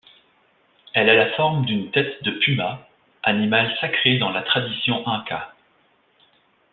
[0.95, 2.87] Elle a la forme d'une tête de puma,
[3.21, 5.53] animal sacré dans la tradition inca.